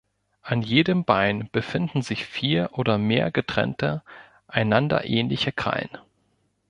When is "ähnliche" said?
5.05-5.51